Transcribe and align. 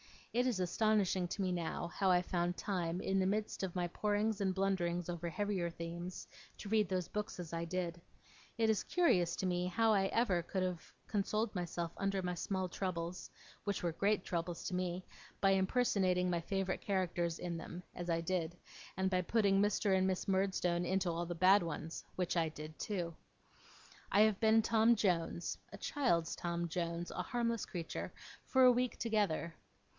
It 0.33 0.47
is 0.47 0.59
astonishing 0.61 1.27
to 1.27 1.41
me 1.41 1.51
now, 1.51 1.89
how 1.89 2.09
I 2.09 2.21
found 2.23 2.55
time, 2.55 3.01
in 3.01 3.19
the 3.19 3.25
midst 3.27 3.63
of 3.63 3.75
my 3.75 3.87
porings 3.89 4.39
and 4.41 4.55
blunderings 4.55 5.09
over 5.09 5.29
heavier 5.29 5.69
themes, 5.69 6.25
to 6.57 6.69
read 6.69 6.87
those 6.89 7.09
books 7.09 7.39
as 7.39 7.51
I 7.53 7.65
did. 7.65 8.01
It 8.57 8.69
is 8.69 8.81
curious 8.81 9.35
to 9.35 9.45
me 9.45 9.67
how 9.67 9.93
I 9.93 10.07
could 10.07 10.13
ever 10.17 10.45
have 10.53 10.91
consoled 11.05 11.53
myself 11.53 11.91
under 11.97 12.21
my 12.23 12.33
small 12.33 12.69
troubles 12.69 13.29
(which 13.65 13.83
were 13.83 13.91
great 13.91 14.23
troubles 14.23 14.63
to 14.69 14.73
me), 14.73 15.05
by 15.41 15.51
impersonating 15.51 16.29
my 16.29 16.39
favourite 16.39 16.81
characters 16.81 17.37
in 17.37 17.57
them 17.57 17.83
as 17.93 18.09
I 18.09 18.21
did 18.21 18.55
and 18.95 19.09
by 19.09 19.21
putting 19.21 19.61
Mr. 19.61 19.95
and 19.95 20.07
Miss 20.07 20.29
Murdstone 20.29 20.85
into 20.85 21.11
all 21.11 21.25
the 21.27 21.35
bad 21.35 21.61
ones 21.61 22.05
which 22.15 22.37
I 22.37 22.47
did 22.49 22.79
too. 22.79 23.13
I 24.11 24.21
have 24.21 24.39
been 24.39 24.61
Tom 24.61 24.95
Jones 24.95 25.57
(a 25.73 25.77
child's 25.77 26.35
Tom 26.37 26.69
Jones, 26.69 27.11
a 27.11 27.21
harmless 27.21 27.65
creature) 27.65 28.13
for 28.45 28.63
a 28.63 28.71
week 28.71 28.97
together. 28.97 29.53